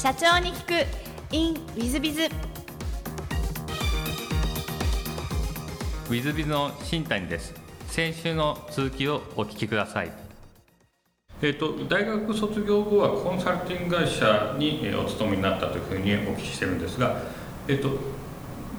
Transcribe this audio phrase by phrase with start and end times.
[0.00, 0.86] 社長に聞く。
[1.32, 7.52] In ウィズビズウィズビズの新谷です。
[7.88, 10.12] 先週の続きをお聞きください。
[11.42, 17.20] えっ、と大学卒業後はコンサルティング会社にえーお勤めになったというふうにお聞きしてるんですが
[17.68, 17.90] えっ、と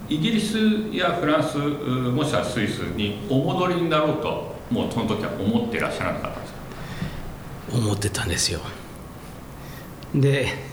[0.08, 0.58] イギリス
[0.92, 6.58] やフランスうもしくはスイスにお戻りになろうともうその時は思っていらっしゃらなかったんですか？
[7.78, 8.58] 思ってたんですよ。
[10.14, 10.71] で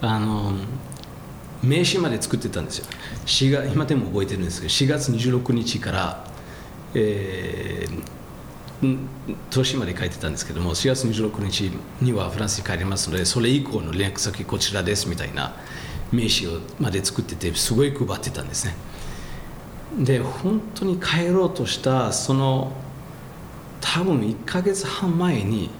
[0.00, 0.52] あの
[1.62, 2.86] 名刺まで作ってたんですよ。
[3.26, 6.24] 月今でも覚えてるんですけど4月26日から、
[6.94, 8.18] えー
[9.50, 15.56] 年まで書いてたんですけども4月26日にはフランスに帰りますのでそれ以降の連絡先こちらですみたいな
[16.12, 18.76] 名刺をまで作っててすごい配ってたんですね。
[19.98, 22.72] で本当に帰ろうとしたその
[23.80, 25.70] 多分1ヶ月半前に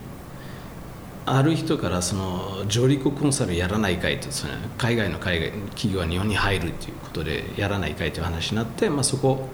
[1.37, 9.49] ある人からその上陸コンサルやらないかいとその海外の海外企業は日本に入るということでやらないかいという話になって、まあ、そこ、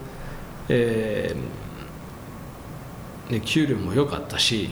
[0.68, 1.64] えー
[3.30, 4.68] で給料も良かったし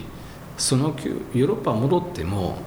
[0.58, 2.58] そのヨーロッパ戻っても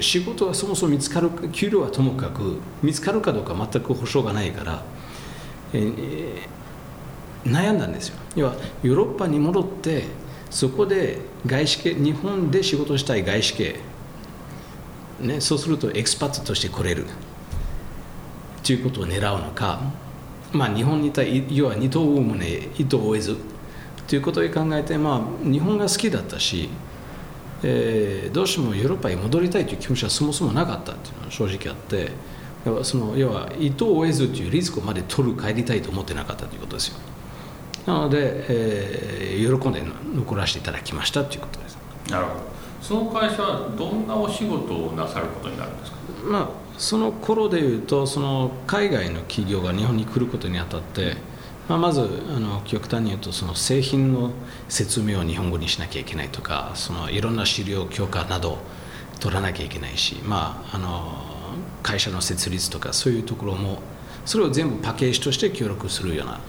[0.00, 4.82] 仕事はそもそも見つかる給料はともかく見つかるかどうか全く保証がないから、
[5.72, 6.58] えー
[7.44, 8.16] 悩んだんですよ。
[8.36, 10.04] 要はヨーロッパに戻って
[10.50, 13.76] そこで外資系日本で仕事したい外資系、
[15.20, 17.04] ね、そうするとエクスパットとして来れる。
[18.62, 19.80] ということを狙うのか、
[20.52, 23.36] まあ、日本にいた要は二頭をもね糸を追えず。
[24.06, 26.70] ということを考えて、まあ、日本が好きだったし、
[27.62, 32.10] えーどうしてもヨーロッパに戻りたいという気持ちはそもそもなかったっていうのは正直あって。
[32.66, 36.98] 要はその要は糸を追えずというリスクまで取る帰りたいと思ってなかったということですよ。
[37.88, 39.82] なので、えー喜んで
[40.14, 41.78] 残らせていただきましたということです。
[42.10, 42.40] なるほど。
[42.82, 45.96] その会社はどんなお仕事をなさることになるんですか？
[46.24, 51.16] まあその頃でいうとその海外の企業が日本に来ることにあたって、
[51.68, 54.32] まあ、まずあの極端に言うとその製品の
[54.68, 58.58] 説明を日本語にしなきゃいけないとかそのいろんな資料強化など
[59.20, 61.22] 取らなきゃいけないし、まあ、あの
[61.82, 63.78] 会社の設立とかそういうところも
[64.24, 66.40] それを全部パッケージとして協力するような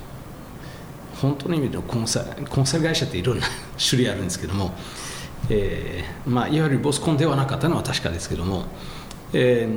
[1.22, 3.46] 本当の意味でのコンサルコンサル会社っていろんな
[3.78, 4.74] 種類あるんですけども、
[5.50, 8.66] えーまあ、いわゆるボスコンではなかったのは確かですけども、
[9.34, 9.68] え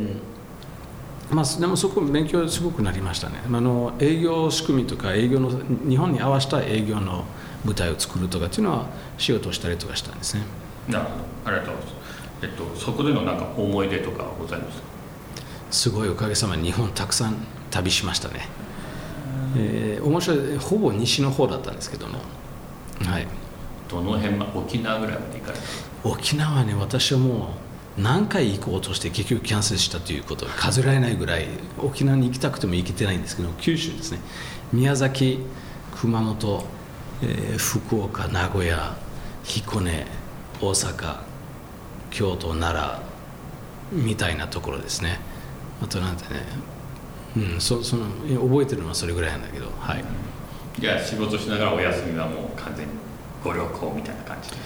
[1.31, 3.41] ーまあ、でもそこ勉強すごくなりましたね。
[3.47, 5.51] あの営業仕組みとか営業の
[5.89, 7.25] 日本に合わせた営業の
[7.65, 8.87] 舞台を作るとかっていうのは
[9.19, 10.43] 仕事をしたりとかしたんですね。
[10.89, 11.17] なるほど。
[11.47, 12.03] ありがとうございます。
[12.43, 14.85] えっとそこでのなんか思い出とかはございますか？
[15.71, 17.37] すごいおかげさまで日本たくさん
[17.71, 18.47] 旅しましたね、
[19.57, 20.57] えー面白い。
[20.59, 22.19] ほぼ西の方だったんですけども。
[23.05, 23.27] はい。
[23.89, 27.55] どの辺ま沖縄ぐらいまで行かれた沖縄ね私はも
[27.99, 31.47] う何回行こうとして結局キャンセルしたということ数えられないぐらい
[31.79, 34.19] 沖縄に行きたくても行けてないんですけど九州ですね。
[34.73, 35.41] 宮崎
[35.95, 36.65] 熊本、
[37.23, 38.97] えー福岡名古屋
[39.45, 40.07] 彦根
[40.61, 41.17] 大阪
[42.11, 42.75] 京都奈
[43.93, 45.19] 良みたいなところですね。
[45.83, 46.41] あとなんてね
[47.37, 48.07] うんそその
[48.41, 50.05] 覚えてるのはそれぐらいなんだけどはい。
[50.79, 52.93] じゃあ仕事しながらお休みはもう完全に
[53.45, 54.57] ご旅行みたいな感じで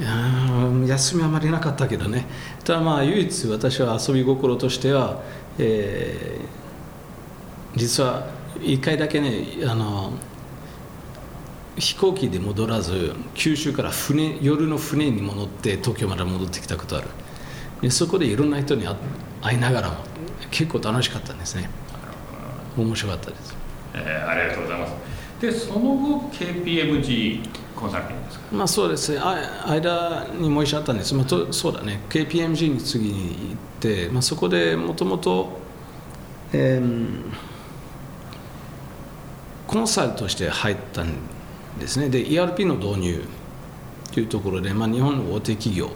[0.00, 2.26] いやー休みはあまりなかったけどね。
[2.64, 5.20] ただまあ唯一私は遊び心としては、
[5.58, 6.60] えー
[7.76, 8.26] 実は
[8.58, 10.12] 1回だけねあの
[11.76, 17.06] 飛行機で戻らず九州から船夜の船に戻って東京まで戻ってきたことある。
[17.80, 18.96] でそこでいろんな人に会
[19.40, 19.96] 会いながらも
[20.50, 21.70] 結構楽しかったんですね
[22.82, 23.54] 面白かったです。
[23.94, 24.92] えーありがとうございます。
[25.40, 27.40] でその後 KPMG
[27.74, 28.44] コンサルティングですか？
[28.56, 29.18] まあそうですね。
[29.20, 32.00] あ間にもう一緒あったんです、まあ、とそうだね。
[32.10, 35.58] KPMG に次に行って、まあ、そこでもともと
[39.66, 41.14] コンサルとして入ったん
[41.78, 42.08] ですね。
[42.10, 43.24] で ERP の導入
[44.12, 45.90] というところで、まあ、日本の大手企業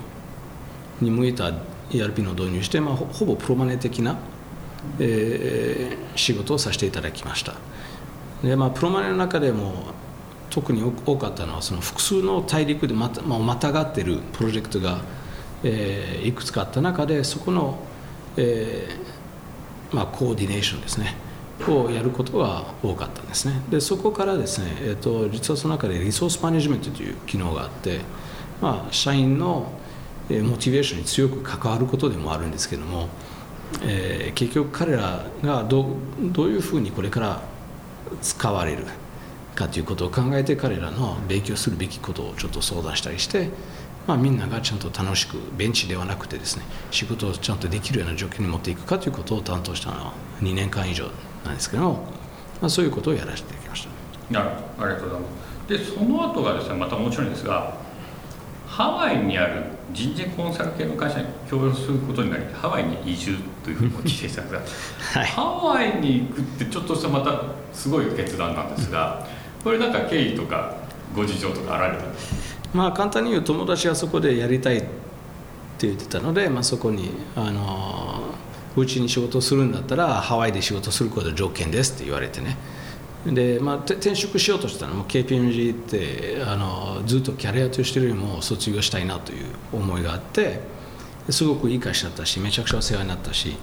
[1.00, 1.52] に向いた
[1.90, 4.16] ERP の導入して、まあ、ほほぼプロマネ的な、
[4.98, 7.54] えー仕事をさせていただきました。
[8.44, 9.72] で、まあ、プロマネの中でも
[10.48, 15.00] 特に多かったのはその複数の大陸でまた、まあ、またがってるプロジェクトが、
[15.64, 17.78] えーいくつかあった中でそこの、
[18.36, 21.16] えーまあ、コーディネーションですね
[21.68, 23.60] をやることが多かったんですね。
[23.70, 28.00] でそこからですね、えー、と実はその中でリソースマネジメントという機能があって、
[28.60, 29.72] まあ、社員の
[30.30, 33.08] モチベーションに強く関わることでもあるんですけども、
[33.82, 35.86] えー結局彼らがどう
[36.20, 37.42] どういうふうにこれから
[38.20, 38.84] 使われる
[39.54, 43.50] かということを考えて彼らの勉強するべきことをちょっと相談したりして
[44.06, 50.12] まあ、みんながちゃんと楽しくベンチではなくてですね仕事をちゃんとできるような状況に持っていくかということを担当したのは
[50.42, 51.08] 2年間以上
[51.44, 51.92] なんですけども、
[52.60, 53.88] まあ、そういうことをやらせていきまし
[54.28, 54.32] た。
[54.32, 54.86] なるほど。
[54.86, 57.74] ありがとうございますでその後がですねまた面白いんですが
[58.66, 59.62] ハワイにある
[59.92, 64.60] 人事コンサル系の会社に協力することになりハワイに移住というふうにお聞きしたんですが、
[65.20, 69.26] はい、ハワイに行くってちょっとしたまたすごい決断なんですが
[69.64, 70.74] これなんか経緯とか
[71.16, 74.80] ご事情とかあられるんですかまあ簡単に言う友達はそこでやりたいっ
[75.78, 78.20] て言ってたので、まあ、そこにあの
[78.76, 82.56] うちに仕事するんだったらハワイで仕事すること条件ですって言われてね。
[83.26, 84.94] で、まあ、転職しようとしたの。
[84.94, 90.60] も KPMG ってあのずっとキャリアとしてるよりも卒業したいなという思いがあって
[91.30, 93.56] すごくいい会社だったしめちゃくちゃお世話になったし、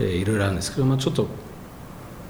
[0.00, 1.26] えー、いろいろあるんですけど、まあ、ちょっと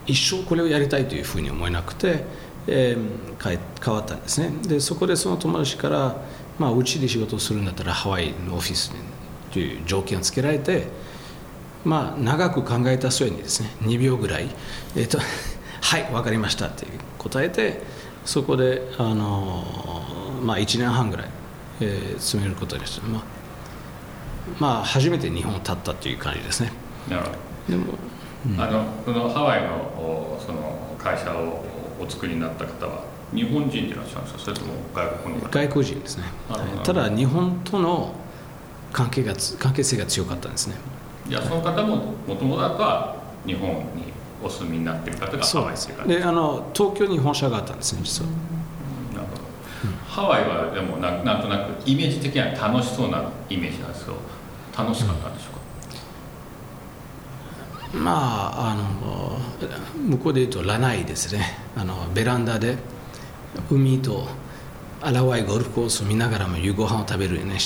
[0.06, 2.24] 一生これをやりたいというふうに思えなくて
[2.66, 4.50] えー、変わったんですね。
[4.66, 6.16] でそこでその友達から、
[6.58, 8.98] まあ、うちで仕事をするんだったらハワイのオフィスに
[9.52, 10.86] という条件をつけられて、
[11.84, 14.48] まあ、長く考えた末にですね2秒ぐらい
[14.96, 15.18] 「えーと、
[15.82, 16.86] はい分かりました」って
[17.18, 17.82] 答えて
[18.24, 19.64] そこで、あの
[20.42, 21.28] まあ、1年半ぐらい、
[21.80, 23.22] えー、詰めることにして、まあ、
[24.58, 26.72] まあ初めて日本を立ったという感じですね。
[27.08, 27.36] なるほど。
[27.68, 27.92] でも、
[28.46, 31.64] うん、あのそのハワイのその会社を
[32.00, 34.38] お作りになった方は日本人でいらっしゃるんですか？
[34.40, 35.48] それとも外国の方？
[35.48, 36.24] 外国人ですね。
[36.82, 38.14] ただ日本との
[38.92, 40.76] 関係が関係性が強かったんですね。
[41.28, 44.12] いやその方ももともとは日本に
[44.42, 48.30] お住みになってる方がハワイってであの東京に本社があったんですね実は、
[49.14, 49.42] なるほど、
[49.84, 54.18] うん、ハワイはでもななんとなくイメージ的には楽しそうなイメージなんですけど
[54.76, 55.50] 楽しかったんでしょ
[57.92, 58.12] うか、ま
[58.56, 59.38] ああの
[60.08, 61.58] 向こうで言うとラナイですね。
[61.76, 62.76] あのベランダで
[63.70, 64.26] 海と
[65.00, 67.58] 荒いゴルフコースを見ながらも夕ご飯を食べるね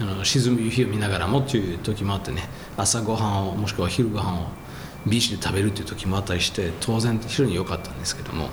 [0.00, 2.42] あの沈む夕日を見ながらもっていう時もあってね。
[2.76, 4.46] 朝ごはんをもしくは昼ごはんを
[5.06, 8.50] ビーチで食べるっていう時もあったりして当然非常に良かったんですけども、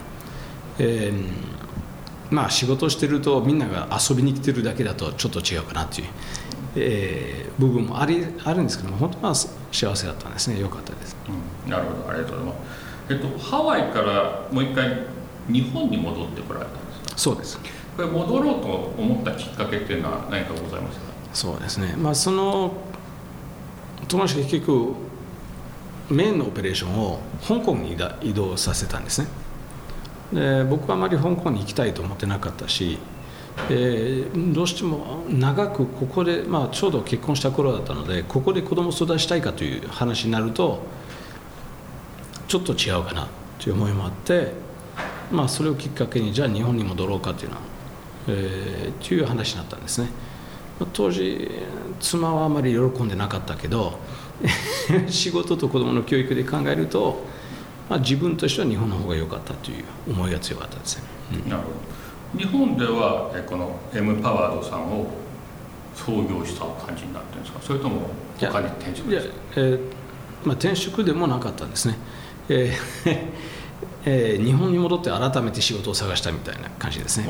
[0.79, 6.07] えー、まあ仕事してるとみんなが遊びに来てるだけだとちょっと違うかなっていう。
[6.75, 10.59] えー、部分もありあるんですけども本当は幸せだったんですね。
[10.59, 11.15] よかったです、
[11.65, 12.09] うん、なるほど。
[12.09, 12.65] ありがとうございま
[13.07, 13.13] す。
[13.13, 15.05] えっとハワイからもう一回
[15.47, 17.17] 日本に戻ってこられたんですか？
[17.17, 17.57] そうです。
[17.97, 21.05] これ戻ろうと思ったきっかけっていうのは何かございますか？
[21.33, 21.95] そうですね。
[21.97, 22.73] まあその
[24.07, 24.93] 友達が結局
[26.09, 29.27] メインのオペレーションを香港に移動させたんですね。
[30.31, 32.99] で僕はあまり香港に行きたいと思ってなかったし
[33.69, 40.83] えー、どうしても長くここで、まあ、ちょうど結婚した頃だったのでここで子供を育てたいかという話になると
[42.47, 43.27] ちょっと違うかな
[43.59, 44.53] という思いもあって、
[45.31, 47.61] まあ、それをきっかけにじゃあ日本に戻ろうかというのは、
[48.27, 50.09] えー、という話になったんですね。
[50.93, 51.49] 当時
[51.99, 53.99] 妻はあまり喜んでなかったけど
[55.09, 57.21] 仕事と子供の教育で考えると、
[57.89, 61.03] まあ、自分としては日本の方が良かったという思いが強かったですね、
[61.43, 61.98] うん、なるほど。
[62.37, 65.07] 日本ではこの M パワードさんを
[65.95, 67.59] 創業した感じになってるんですか？
[67.61, 68.09] それとも
[68.39, 69.33] 他に転職ですか？
[69.57, 69.79] えー、
[70.45, 71.95] まあ、転職でもなかったんですね、
[72.49, 73.27] えー
[74.05, 77.25] えー、日本に戻って改めて仕事を探したみたいな感じですね。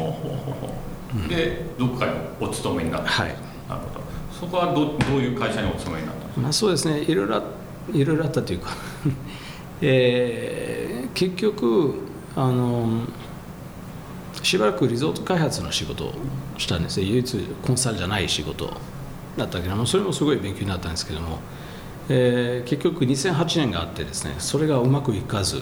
[1.27, 3.09] でどこかにお勤めになった。
[3.09, 3.27] はい。
[3.67, 4.01] なるほど。
[4.39, 6.99] そこはどどういう会社にお勤めになったんですか、まあ、そうですね。
[7.01, 7.41] いろいろ
[7.93, 8.69] いろいろあったというか。
[9.81, 11.95] えー、結局
[12.35, 13.03] あの
[14.49, 16.13] しばらくリゾート開発の仕事を
[16.57, 17.05] したんですね。
[17.05, 17.37] 唯一
[17.67, 18.73] コンサルじゃない仕事
[19.37, 21.37] だったけどもそれもすごい勉強になったんですけども、
[22.09, 25.61] えー、結局2008年があってですねそれがうまくいかず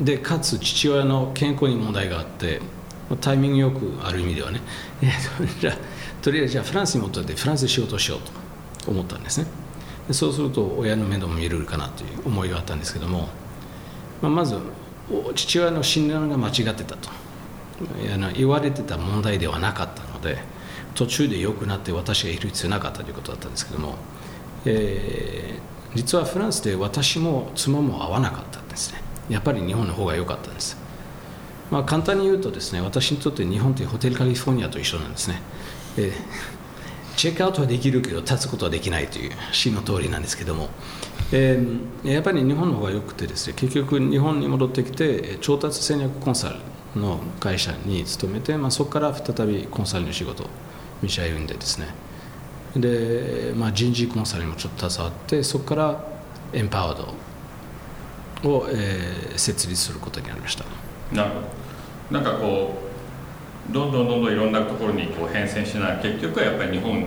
[0.00, 2.60] でかつ父親の健康に問題があって
[3.20, 4.60] タイミングよくある意味ではね、
[5.02, 5.76] えー、じゃ
[6.22, 9.48] とりあえずじゃあフランスに戻ってフランスで仕事しようと思ったんですね。
[10.06, 13.28] でそうすると親の面倒も見れるかなという思いがあったんですけども、
[14.22, 14.56] まあ、まず
[15.34, 17.17] 父親の診断が間違ってたと。
[18.34, 20.38] 言われてた問題ではなかったので
[20.94, 23.94] 途中で良くなって私がいる必要なかったということだったんですけども、
[24.64, 29.08] えー、実はフランスで私も妻も合わなかったんですね。
[29.28, 30.76] やっぱり日本の方が良かったんです、
[31.70, 35.40] まあ、簡単に言うとですね私にとって日本というホテルカリフォルニアと一緒なんですね、
[35.96, 36.12] えー、
[37.16, 40.68] チェックアウトはできるけど立つことはできないという詩の通りなんですけども、
[41.32, 46.56] えー、やっぱり日本の方が良くてですね結局日本に戻ってきて調達戦略コンサル
[46.96, 50.46] の会社に勤めて、まあ、そこから再びコンサルの仕事を
[51.02, 51.86] 道歩んでですね。
[52.76, 56.04] で、まあ、人事コンサルにもちょっと携わってそこから
[56.52, 57.14] エンパワー
[58.42, 60.64] ドを、えー、設立することになりました。
[61.12, 61.46] なるほど。
[62.10, 62.74] なんかこ
[63.70, 67.06] どんどんどんどんいろんなところにこう変遷しながら結局はやっぱり日本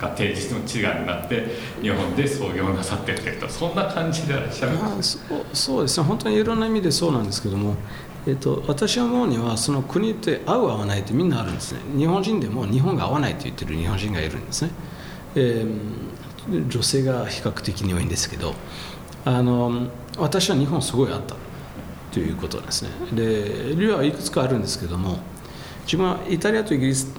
[0.00, 1.46] が提示の違いになって
[1.80, 3.48] 日本で創業なさってってると。
[3.48, 4.36] そんな感じでい？
[4.36, 4.72] らっしゃる
[5.52, 6.06] そうですね。
[6.06, 7.76] 本当にいろんな意味でそうなんですけども、
[8.26, 11.80] えっと、私は思うにはその国って合う合わないってみんなあるんですね。
[11.96, 14.70] 日本人でも日本が合わないと言ってる日本人がいるんですね、
[15.34, 18.54] えー、女性が比較的に多いんですけど
[19.24, 19.88] あの
[20.18, 21.34] 私は日本すごいあった
[22.12, 22.90] ということですね。
[23.12, 25.18] で理由はいくつかあるんですけども
[25.84, 27.12] 自分はイタリアとイギリス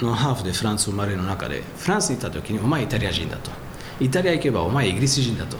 [0.00, 3.50] のハーフでフランス生まれの中でフランスに行った時にお前イタリア人だと。
[4.00, 5.58] イタリア行けばお前イギリス人だと。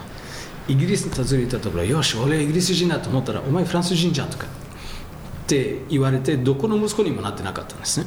[0.68, 8.06] イギリスに訪ねたところよし俺はイギリス人だと思ったらお前フランス人じゃんとかって言われてどこの息子にもなってなかったんですね。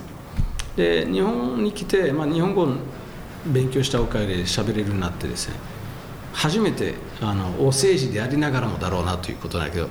[0.75, 2.69] で日本に来て、まあ、日本語を
[3.47, 5.55] 勉強したおかげで喋れるようになってですね
[6.33, 9.89] 初めてあのお政治でありながらもだろうなということだけど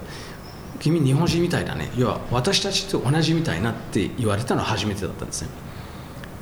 [0.78, 1.90] 君日本人みたいだね。
[1.96, 5.48] 要は私たちと同じみたいなって言われたのは初めてだったんですね。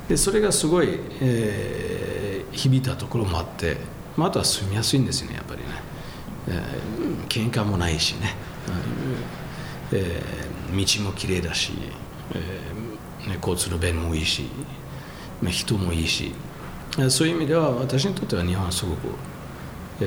[0.09, 3.77] でそれがすごい、えー、響いたところもあって、
[4.17, 5.54] まあ、あとは住みやすいんですよねやっぱり。
[5.54, 5.54] ね、
[6.47, 8.33] えー、喧嘩もないしね、
[9.91, 11.73] えー、道もきれいだし、
[12.33, 14.43] えーね、交通の便もいいし、
[15.41, 16.33] まあ、人もいいし。
[17.09, 18.99] そういう意味では私にとっては日本はすごく、
[19.99, 20.05] え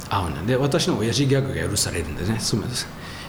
[0.00, 0.36] ー、合うね。
[0.46, 2.38] で私の親父ギャグが許されるんでね。
[2.38, 2.88] すみません。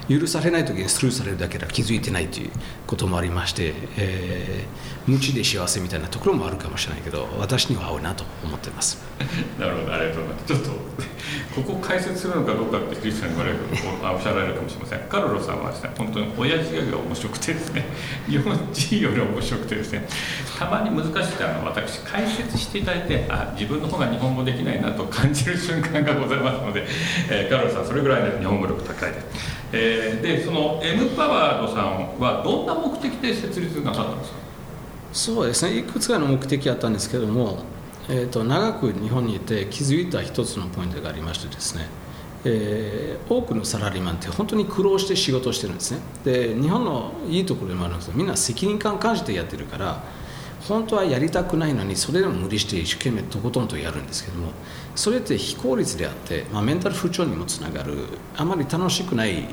[0.09, 2.51] 許されない時にスルーされるだけでは気づいてないという
[2.87, 9.01] こともありまして、えー、無知で幸せみたいなところもあるかもしれないけど私には合うなと思ってます。
[9.59, 10.45] なるほどありがとうございます。
[10.45, 10.83] ちょっと
[11.55, 13.59] ここ解説するのかどうかってクリスチャンに言われる
[14.03, 14.99] おっしゃられるかもしれません。
[15.09, 17.85] カルロさんはですね本当に親父ギャグが面白くてですね
[18.27, 20.07] 日本人より面白くてですね。
[20.59, 26.85] たまに難しくてあの私解説していただいてあ自分の方が日本語できないなと感じる瞬間がございますので、
[27.29, 34.37] えー、カルロさんそれぐらいで日本語力高いです、えー、でその M パワードさんはどんな目的で設立なさったんですか？
[35.11, 35.77] そうですね。
[35.79, 37.65] いくつかの目的あったんですけども
[38.09, 41.87] えーと、長く日本にいて気づいた一つのポイントがありましてですね、
[42.43, 45.99] えー、多くのサラリーマンって本当に苦労して仕事してるんですね。
[46.25, 50.03] で日本のいいところでもあるんですけどみんな責任感感じてやってるから
[50.67, 54.51] 本当はやりたくないのにそれでも無理して一生懸命とことんとやるんですけども
[54.95, 57.95] それって非効率であって、まあ、メンタル不調にもつながる
[58.35, 59.45] あまり楽しくない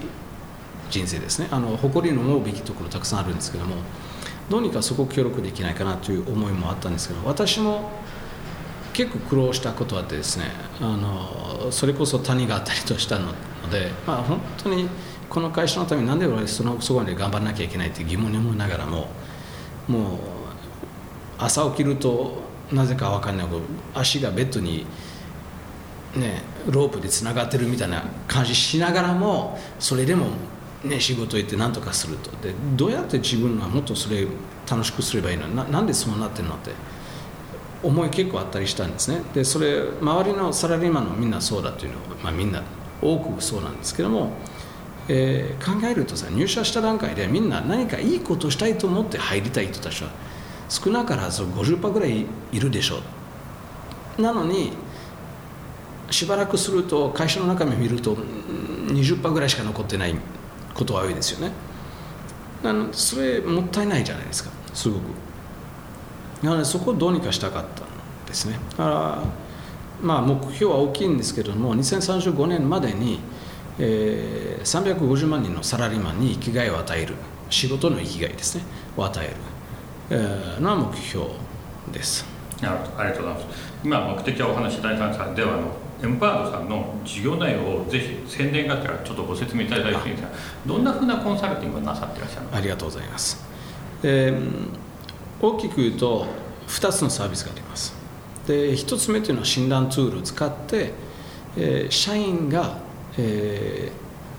[0.91, 1.47] 人生ですね。
[1.53, 3.77] あの誇りの思うべきところたくさんあるんですけども
[4.49, 7.91] どうにかそこを協力できないかなという思いもあったんですけど私も
[8.93, 10.47] 結構苦労したことあってですね
[10.81, 13.33] あのそれこそ谷があったりとしたの
[13.71, 14.89] で、まあ、本当に
[15.29, 19.09] この会社のためになんで俺そのそこまで頑張らなきゃいけないって疑問に思いながらも
[19.87, 20.19] もう
[21.41, 22.43] 朝起きると
[22.73, 23.61] なぜか分かんないけど
[23.95, 24.87] 足がベッドに
[26.15, 30.27] ねロープでつながってるみたいな感じしながらもそれでも
[30.85, 32.31] ね、仕事行って何とかすると。
[32.43, 34.27] でどうやって自分がもっとそれ
[34.67, 35.47] 楽しくすればいいの？
[35.49, 36.71] ななんでそうなってるのって
[37.83, 39.21] 思い結構あったりしたんですね。
[39.35, 42.63] でそれ周りのサラリーマンのみんなそうだというのは、まあ、みんな
[43.03, 44.33] 多くそうなんですけども、
[45.09, 50.09] えー、考えるとさ入社した段階でみんな何かいいことしたいと思って入りたい人たちは
[50.71, 53.01] 少なからず50%ぐらいいるでしょ
[54.19, 54.23] う。
[54.23, 54.73] なのに
[56.11, 60.15] しばらくすると会社の中身見ると20%ぐらいしか残ってない
[60.73, 61.53] ことは多いですよね。
[62.63, 64.51] なのそれもったいないじゃないですか。
[64.73, 65.03] すごく。
[66.43, 68.59] なのでそこをどうにかしたかったんですね。
[68.71, 69.23] だから
[70.01, 73.21] まあ目標は大きいんですけれども2035年までに、
[73.79, 77.15] えー、350万人のサラリーマンに生きがいを与える。
[77.51, 78.65] 仕事の生きがいですね。
[78.97, 79.35] を与える、
[80.11, 81.27] えー、のは目標
[81.93, 82.27] です。
[82.61, 83.01] なるほど。
[83.01, 83.73] ありがとうございます。
[83.85, 85.63] 今目的はお話しいただいたんですがではあの
[86.03, 90.29] エムパードさんの事業内容をぜひ宣伝がてらちょっとご説明いただいていいですか？
[90.67, 93.45] どんなふうなコンサルティングをなさっていらっしゃるのかありがとうございます、
[94.03, 94.91] えー
[95.43, 96.27] 大きく言うと
[96.69, 97.95] 2つのサービスがあります。
[98.47, 100.93] で1つ目というのは診断ツールを使って、
[101.57, 102.77] えー、社員が、
[103.17, 103.91] え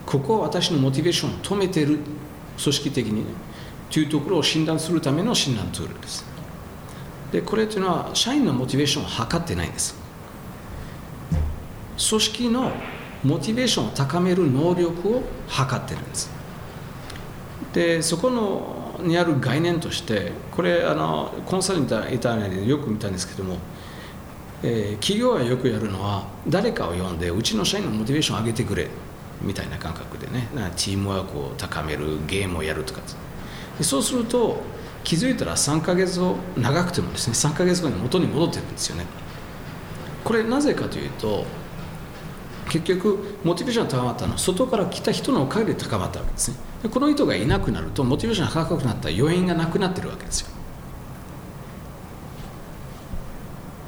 [0.05, 1.97] ー、ここは私のモチベーションを止めてる
[2.61, 3.25] 組織的にね
[3.91, 6.25] というところを診断するための診断ツールです。
[7.31, 9.95] でこれというのは社員のモチベーションを測ってないんです。
[12.09, 12.71] 組織の
[13.23, 16.31] モチベーションを高める能力を測ってるんです。
[17.73, 23.57] でそこのにある概念としてこれあのコンサルにいたいたでよく見たんですけども、
[24.63, 28.87] えー、企業がよくやるのは誰かを呼んでうちの社員のモチベーションを上げてくれ
[29.41, 30.49] みたいな感覚でね。
[30.75, 33.01] チームワークを高めるゲームをやるとか
[33.83, 34.61] そうすると
[35.03, 39.05] 気づいたら3ヶ月を長くてもですね3ヶ月後に元に戻ってるんですよね。
[40.23, 41.45] これなぜかというと
[42.69, 46.57] 結局モチベーションが高まったのは外から来た人のおかげで高まったわけですね。
[46.83, 50.47] でこの人がいなくなるとモチベーションが高くなった要因がなくなってるわけですよ。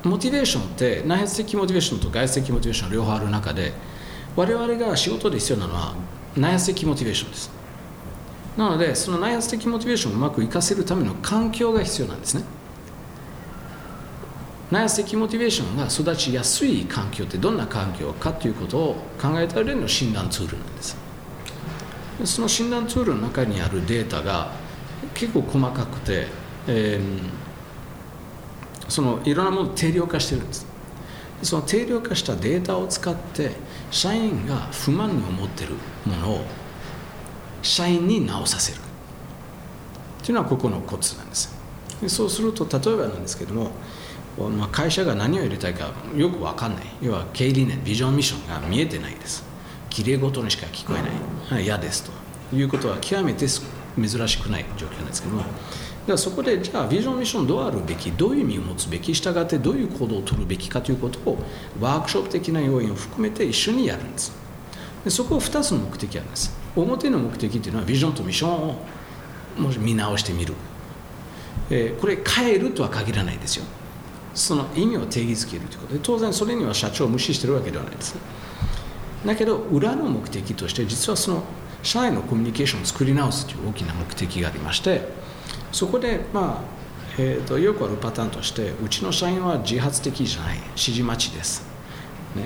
[0.04, 3.72] モチベーションって内発的モチベーションと外発的モチベーション両方ある中で
[4.36, 5.94] 我々が仕事で必要なのは
[6.36, 7.53] 内発的モチベーションです。
[8.58, 12.44] なのでその内発的モチベーションをうまく活かせるための環境が必要なんですね。
[14.72, 20.98] 内発的モチベーションが育ちやすい環境ってどんな環境かということを考えた上での診断ツールなんです。
[22.26, 24.52] その診断ツールの中にあるデータが
[25.14, 26.28] 結構細かくて、
[26.68, 30.66] えー、そのいろんなものを定量化してるんです。
[31.44, 33.52] その定量化したデータを使って
[33.92, 35.72] 社員が不満に思ってる
[36.06, 36.46] ものを
[37.64, 38.80] 社員に直させる。
[40.22, 41.56] というのはここのコツなんです。
[42.02, 43.72] でそうすると例えばなんですけども
[44.38, 46.86] まあ、会社が何を入れたいかよく分かんない。
[47.02, 49.44] 要は経営理念ビジョンミッションが見えてないです。
[49.92, 51.64] きれいごとにしか聞こえない。
[51.64, 52.12] 嫌ですと。
[52.56, 55.44] いうことは極めて珍しくない状況なんですけども。
[56.08, 61.38] ではそこでじゃあビジョンミッションどうあるべきどういう意味を持つべき従ってどういう行動を取るべきかということを
[61.80, 64.34] ワークショップ的な要因を含めて一緒にやるんです。
[65.06, 68.76] でそこを2つの目的あるんです表の目的というのはビジョンとミッションを
[69.58, 70.54] もし見直してみる、
[71.70, 73.66] えー、これ変えるとは限らないですよ。
[74.34, 78.16] その意味を定義づけるということで当然それには社長を無視してるわけではないです
[79.26, 81.44] だけど裏の目的として実はその
[81.84, 85.08] 社員のコミュニケーションを作り直すという大きな目的がありまして
[85.72, 86.84] そこでまあ
[87.16, 91.64] えーと、よくあるパターンとしてうちの社員は自発的じゃない指示待ちです、
[92.36, 92.44] ね、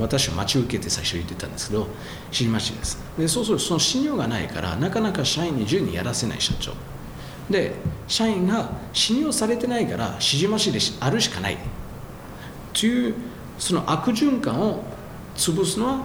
[0.00, 1.86] 私は待ち受けて最初言ってたんですけど
[2.26, 2.98] 指示待ちです。
[3.18, 6.72] でそうするとその信用がないからなかなか社員に自由にやらせない社長。
[7.48, 7.74] で
[8.06, 11.58] 社員が信用されてないから指示待ちであるしかない。
[12.72, 13.14] という
[13.58, 14.84] その悪循環を
[15.36, 16.00] 潰すのは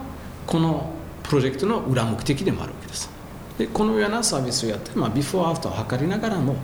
[0.48, 3.10] このプロジェクトの裏目的でもあるわけです。
[3.58, 6.56] でこのようなサービスをやって、まあ、ビフォーアフターを測りながらも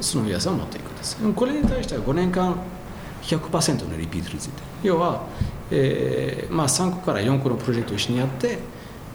[0.00, 1.16] その安さを持っていくんです。
[1.34, 2.56] これに対しては5年間
[3.22, 5.24] 100%のリピート率で要は、
[5.70, 8.58] えーまあ、3個から4個のプロジェクトを一緒にやって、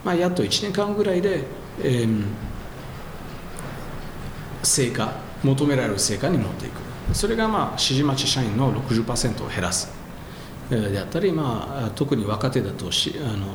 [0.03, 1.43] まあ、やっと1年間ぐらいで、
[1.81, 2.23] えー、
[4.63, 5.13] 成果
[5.43, 6.85] 求められる成果に持っていく。
[7.13, 10.05] それがまあ指示待ち社員の60%を減らす。
[10.69, 13.45] であったり、まあ、特に若手だとしあの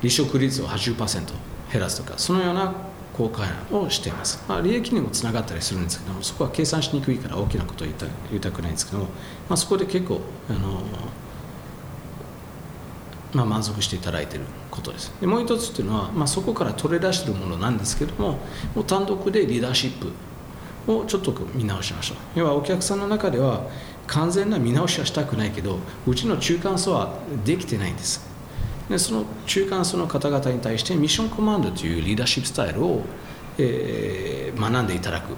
[0.00, 1.32] 離職率を80%
[1.70, 2.72] 減らすとかそのような
[3.12, 9.10] 効果をしています、まあ、利益にもつながったりするんですけどもそこは計算しにくいから大きなことを言いた言いたくないんですけども、ま
[9.50, 10.82] あ、そこで結構あの、
[13.32, 15.12] まあ、満足していただいていることです。
[15.20, 18.38] でもう一つっていうのは、まあ、そこから取り出しているものなんですけども
[18.74, 22.16] もう単独でリーダーシップをちょっと見直しましょう。
[22.40, 23.66] 要はお客さんの中では
[24.06, 27.14] 完全な見直しはしたくないけどうちの中間層は
[27.44, 28.28] できてないんです。
[28.88, 33.02] でその中間層の方々に対してミッションコマンドというリーダーシップスタイルを、
[33.56, 35.34] えー、学んでいただく、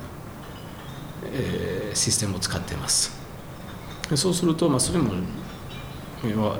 [1.33, 3.12] えー、システムを使っています。
[4.16, 5.12] そうすると、まあ、それも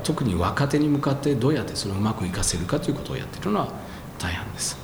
[0.03, 3.69] 特に若手に向かってどうやってそれをうまく活かせるかということをやっているのは
[4.19, 4.77] 大半です。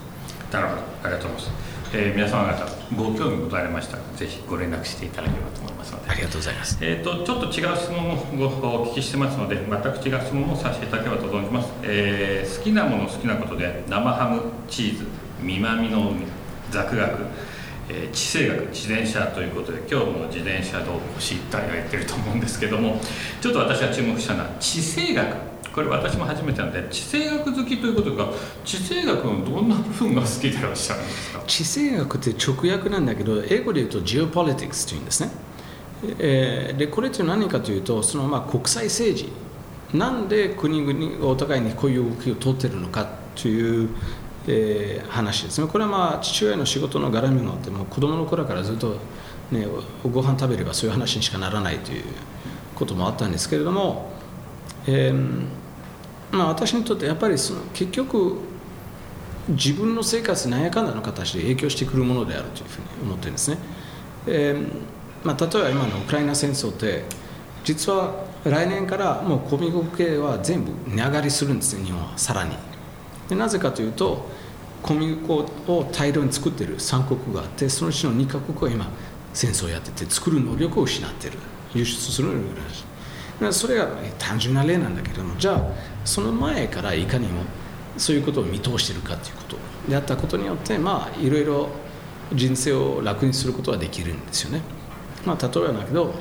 [0.50, 0.82] なるほど。
[1.04, 1.70] ありがとうございます。
[1.92, 2.64] えー、皆様方
[2.94, 6.10] ご興味ございましたらぜひご連絡していただければと思いますので。
[6.10, 15.04] ありがとうございます、えーと、ちょっと違う質問もごお聞きしてますので全く違う質問もさせていただければと存じます、えー、好きなもの好きなことで生ハムチーズ
[15.40, 16.26] 見まみの海
[16.70, 17.26] 雑学
[17.92, 23.00] えー、地政学自転車ということで今日も自転車道具を知ったりが言ってると思うんですけども
[23.40, 25.50] ちょっと私は注目したのは地政学。
[25.74, 28.26] これ私も初めてなんで地政学好きということが
[28.64, 31.42] 地政学のどんな部分が好きでいらっしゃるんですか？
[31.46, 35.30] 地政学って直訳なんだけど英語で言うとジオポリティクスというんですね、
[36.18, 39.28] えー、でこれって何かというとそのまあ国際政治。
[39.94, 43.88] なんで国々お互いにこういう動きを取ってるのかという、
[44.46, 45.68] えー、話ですね。
[45.68, 48.96] これはまあ父親の仕事の絡みがあってもう子供の頃からずっと、
[49.50, 49.66] ね、
[50.02, 52.04] ご飯食べればそういう話にしかならないという
[52.74, 54.10] こともあったんですけれども、
[54.86, 55.44] えー
[56.32, 58.38] まあ、私にとってやっぱりその結局
[59.48, 63.58] 自分の生活何やかんだの形で影響してくるものであるというふうに思ってるんですね、
[64.26, 64.68] えー
[65.24, 67.04] まあ、例えば今のウクライナ戦争って
[67.64, 72.16] 実は来年からもう小麦粉系は全部値上がりするんですね日本は。
[72.16, 72.69] さらに。
[73.30, 74.26] でなぜかというと
[74.82, 75.34] 小麦粉
[75.68, 78.90] を大量に作っている3国があってそのうちの2カ国は今
[79.32, 81.38] 戦争をやってて作る能力を失ってる。
[81.72, 82.84] 輸出する能力を失
[83.46, 83.88] ってそれが
[84.18, 85.62] 単純な例なんだけどもじゃあ
[86.04, 87.42] その前からいかにも
[87.96, 89.56] そういうことを見通しているかということ。
[89.88, 91.68] であったことによってまあいろいろ
[92.32, 94.62] 人生を楽にすることはできるんですよね。
[95.24, 96.12] まあ、例えばだけど、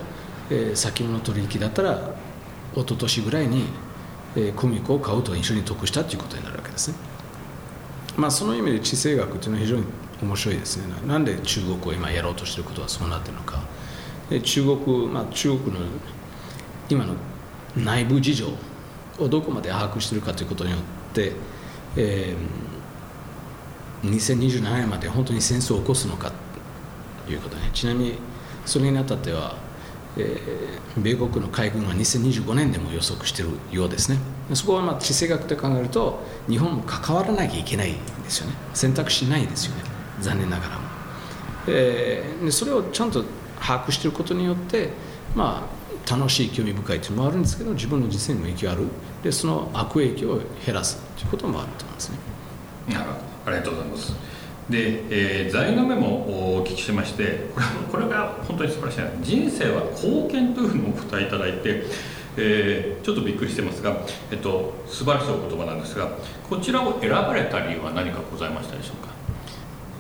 [0.50, 2.14] えー、先物取引だったら
[2.74, 3.66] 一昨年ぐらいに、
[4.36, 6.96] えー、小麦粉を買うと一緒に得したということになるわけですね。
[8.18, 9.84] まあ、その意味で地政学というのは非常に
[10.22, 10.84] 面白いですね。
[11.08, 13.60] なんで中国を今やろうとしていることはそうなっているのか。
[14.30, 15.86] で中国、まあ、中国の
[16.90, 17.14] 今の
[17.76, 18.48] 内部事情
[19.18, 20.80] をどこまで把握しているかということによっ
[21.14, 21.34] て、
[21.96, 26.32] えー、2027年まで本当に戦争を起こすのか
[27.26, 27.70] ということね。
[27.74, 28.14] ちなみに
[28.66, 29.58] それにあたっては、
[30.20, 34.18] えー、米国の海軍は2025年でも予測しているようですね。
[34.54, 38.54] そこはまあ地政学で考えると日本も関わらなきゃいけないんですよね。
[38.74, 39.84] 選択肢ないですよね。
[40.20, 40.82] 残念ながらも、
[41.68, 43.24] えー、でそれをちゃんと
[43.60, 44.90] 把握していることによって
[45.36, 45.68] ま
[46.08, 48.88] あ楽しい興味深いというのもあるんですけど自分の人生にも影響ある。
[49.24, 52.18] でその悪影響を減らすということもあると思いますね。
[52.90, 54.39] なるほどありがとうございます。
[54.70, 61.84] で、えー、座右の銘もお聞きしましてこれこれが本当に素晴らしい人生は貢献というふうにお答えいただいて、
[62.38, 63.98] えー、ちょっとびっくりしてますが、
[64.32, 66.12] えっと、素晴らしいお言葉なんですが
[66.48, 69.10] こちらを選ばれた理由は何かございましたでしょうか？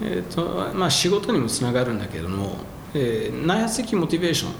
[0.01, 2.58] えーとまあ、仕事にもつながるんだけども、
[2.93, 4.51] えー、内発的モチベーション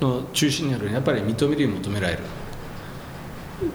[0.00, 2.22] の中心にあるやっぱり認めるよ求められる。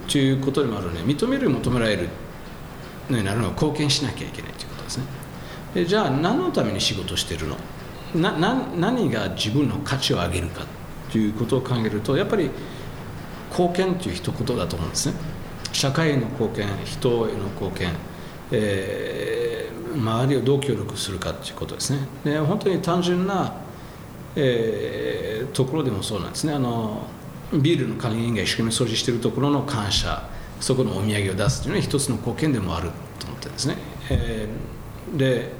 [0.08, 2.08] ということでもあるので認めるよ求められる
[3.08, 5.04] のになるのは貢献しなきゃいけないということですね。
[5.74, 7.56] でじゃあ何のために仕事してるの？
[8.14, 10.64] なな何が自分の価値を上げるか
[11.10, 12.50] ということを考えるとやっぱり
[13.50, 15.14] 貢献という一言だと思うんですね。
[15.72, 17.92] 社会への貢献人への貢献、
[18.50, 22.06] えー、周りをどう協力するかということですね。
[22.24, 23.64] で本当に単純な
[24.38, 26.52] えー、ところでもそうなんですね。
[26.52, 27.06] あの
[27.54, 30.28] ビールの管理人が一生懸命掃除しているところの感謝
[30.60, 33.76] そこのお土産を出すというのは一つの貢献でもあると思ってるんですね、
[34.10, 34.48] えー、
[35.14, 35.52] で、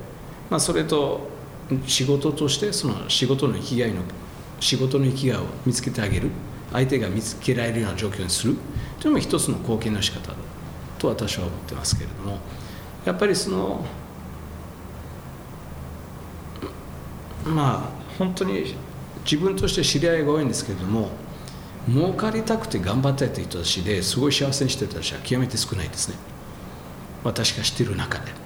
[0.50, 1.28] まあ、それと
[1.86, 4.02] 仕事としてその仕事の生きがいの
[4.60, 6.30] 仕事の生きがいを見つけてあげる。
[6.72, 8.56] 相手が見つけられるような状況にする。
[9.00, 10.34] というのも一つの貢献の仕方だ
[10.98, 12.38] と私は思ってますけれども。
[13.04, 13.84] やっぱりその
[17.44, 18.74] まあ本当に
[19.24, 21.10] 自分として知り合いが多いんですけれども
[21.88, 26.16] 儲かりたくて頑張ってた人たちですごい幸せにしてた人は極めて少ないですね。
[27.22, 28.45] 私が知っている中で。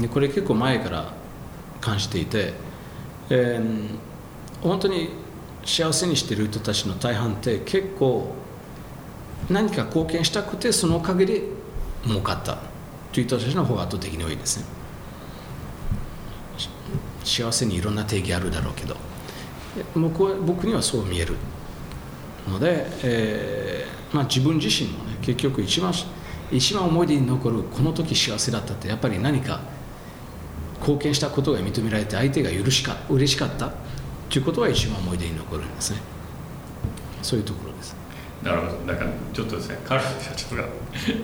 [0.00, 1.12] でこれ結構前から
[1.80, 2.52] 感じていて、
[3.30, 3.88] えー、
[4.62, 5.10] 本当に
[5.64, 8.34] 幸せにしている人たちの大半って結構
[9.50, 11.42] 何か貢献したくてそのおかげで
[12.04, 12.58] 儲かった
[13.12, 14.64] という人たちの方が圧倒的に多いですね。
[17.24, 18.96] 幸せにいろんな定義あるだろうけど。
[19.94, 21.34] 僕は僕にはそう見える
[22.48, 25.92] ので、えーまあ、自分自身もね結局一番
[26.50, 29.60] 一番思い出に残るこの時幸せだったってやっぱり何か
[30.86, 33.72] 貢献したことが認められて相手が許しか嬉しかった
[34.30, 35.98] ということが一番思い出に残るんですね。
[37.22, 37.96] そういうところです。
[38.44, 38.92] なるほど。
[38.92, 40.64] だからちょっとですねカル社長が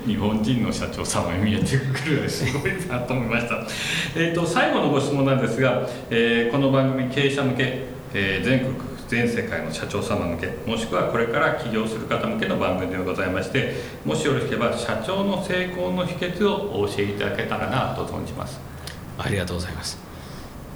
[0.05, 3.65] 日本人の社長様に見えてくるすごいなと思いました。
[4.21, 8.75] えと最後のご質問なんですが、えー、この番組経営者向け、えー、全国
[9.07, 18.73] 全世界の社長様向けもしくはこれから起業する方向けの番組でございましてもしよろしければ社長の成功の秘訣をお教えいただけたらなと存じます。
[19.19, 19.99] ありがとうございます。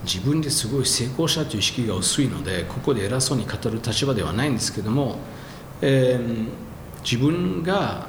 [0.05, 5.19] 自分ですごい成功者という意識が薄いのでここで偉そうに語る立場ではないんですけども
[5.83, 6.49] えー、
[7.03, 8.07] 自分が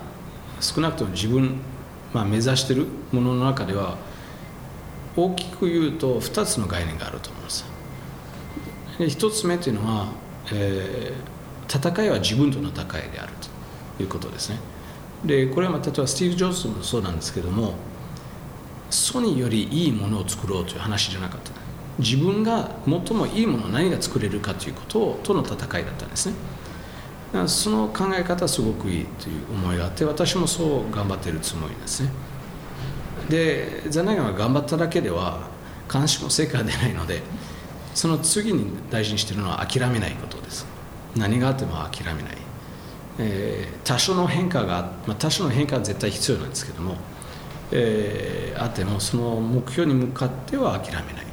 [0.61, 1.57] 少なくとも自分、
[2.13, 3.97] まあ、目指しているものの中では
[5.15, 7.65] 大きく言うと2つの概念があると思います。
[8.99, 10.07] で1つ目というのは、
[10.53, 13.33] えー、戦いは自分との戦いである
[13.97, 14.59] ということですね。
[15.25, 17.73] でこれはまあ例えばスティーブ・ジョブズもそうなんですけども
[18.89, 21.51] ソニーよりいいものを作ろうという話じゃなかった。
[21.99, 26.35] 自分が最もいいものを何が作れるかということとの戦いだったんですね。
[27.47, 32.11] その考え方はすごくいいという思いがあって私もそう頑張ってるつもりですね。
[33.29, 35.49] で残念ながら頑張っただけでは
[35.91, 37.21] 監視も成果が出ないので
[37.93, 40.65] その次に大事にしてるのは諦めないことです。
[41.15, 42.37] 何があっても諦めない、
[43.17, 46.95] えー、多少の変化が、まあ、多少の変化は絶対必要なんですけども、
[47.71, 51.25] えー、あってもその目標に向かっては諦めない。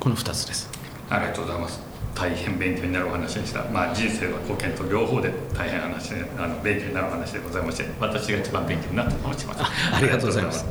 [0.00, 0.70] この2つです。
[1.08, 1.92] ありがとうございます。
[2.14, 9.46] 大変勉強になるお話でした、まあ、人生は貢献と両方で大変話であの勉強になるお話でございまして私が一番勉強になったと思います。
[9.94, 10.66] ありがとうございます。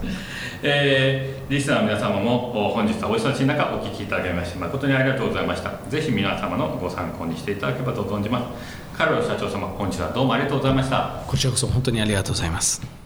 [0.63, 5.71] えー、リスナーの皆様も本日はお忙しい中お聞きいただきまして誠にありがとうございました。
[5.89, 8.97] ぜひ皆様のご参考にしていただければと存じます。
[8.97, 11.23] カルロ社長様本日はどうもありがとうございました。
[11.25, 13.00] こちらこそ本当にありがとうございます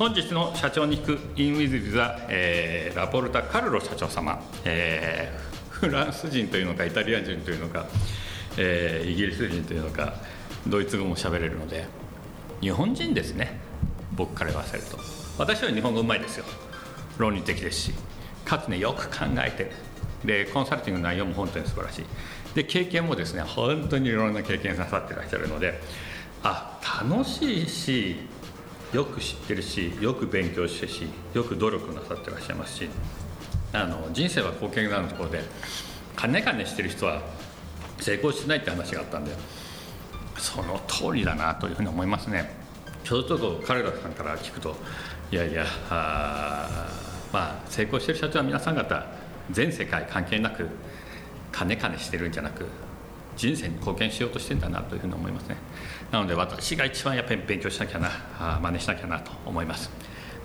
[0.00, 1.98] 本日の社長に聞く In with the、
[2.30, 7.84] えー、ラポルタ・カルロ社長様、えー、フランス人というのかイタリア人というのか、
[8.56, 10.14] えー、イギリス人というのか
[10.66, 11.84] ドイツ語も喋れるので
[12.62, 13.60] 日本人ですね
[14.16, 14.96] 僕から言わせると。
[15.36, 16.46] 私は日本語うまいですよ。
[17.18, 17.92] 論理的ですし
[18.46, 19.70] かつねよく考えて
[20.24, 22.04] でコンサルティングの内容も本当に素晴らしい。
[22.54, 25.78] で経験もですね本当にいろんな経験なさってらっしゃるので
[26.42, 28.16] あ楽しいし
[28.92, 32.88] よく知ってるしよく勉強してしよく努力なさってらっしゃいますし
[33.72, 35.42] あの人生は貢献があるところで
[36.16, 37.22] 金金してる人は
[38.00, 39.32] 成功してないって話があったんで
[40.38, 42.50] その通りだなというふうに思いますね。
[43.04, 44.74] ちょっと彼らさんから聞くと
[45.30, 45.64] いやいや
[47.32, 49.06] まあ成功してる社長は皆さん方
[49.50, 50.68] 全世界関係なく
[51.52, 52.66] 金金してるんじゃなく
[53.36, 55.56] 人生に貢献しようとしてんだなというふうに思いますね
[56.10, 59.90] なので私が一番やっぱり勉強しなきゃなあ真似しなきゃなと思います。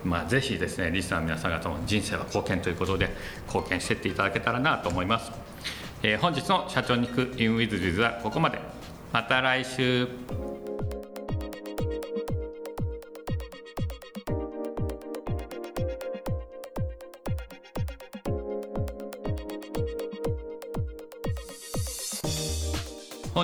[0.04, 3.08] まあ、ぜひですねリスナーの皆さん方も人生は貢献ということで
[3.46, 5.32] 貢献していっていただけたらなと思います、
[6.04, 8.60] えー、本日の社長に行く in with z はここまで。
[9.12, 10.55] また来週。